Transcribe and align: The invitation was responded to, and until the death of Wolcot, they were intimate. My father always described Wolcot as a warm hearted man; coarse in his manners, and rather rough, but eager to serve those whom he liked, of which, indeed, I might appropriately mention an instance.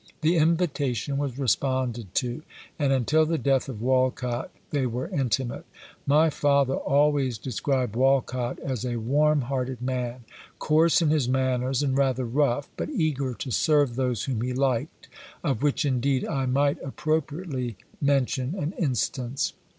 The 0.21 0.37
invitation 0.37 1.19
was 1.19 1.37
responded 1.37 2.15
to, 2.15 2.41
and 2.79 2.91
until 2.91 3.23
the 3.23 3.37
death 3.37 3.69
of 3.69 3.83
Wolcot, 3.83 4.49
they 4.71 4.87
were 4.87 5.07
intimate. 5.09 5.67
My 6.07 6.31
father 6.31 6.73
always 6.73 7.37
described 7.37 7.93
Wolcot 7.95 8.57
as 8.61 8.83
a 8.83 8.95
warm 8.95 9.41
hearted 9.41 9.79
man; 9.79 10.23
coarse 10.57 11.03
in 11.03 11.11
his 11.11 11.29
manners, 11.29 11.83
and 11.83 11.95
rather 11.95 12.25
rough, 12.25 12.67
but 12.77 12.89
eager 12.89 13.35
to 13.35 13.51
serve 13.51 13.93
those 13.95 14.23
whom 14.23 14.41
he 14.41 14.53
liked, 14.53 15.07
of 15.43 15.61
which, 15.61 15.85
indeed, 15.85 16.25
I 16.25 16.47
might 16.47 16.81
appropriately 16.83 17.77
mention 18.01 18.55
an 18.55 18.71
instance. 18.79 19.53